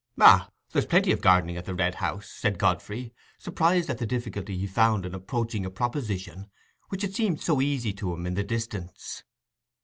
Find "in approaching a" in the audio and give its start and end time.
5.05-5.69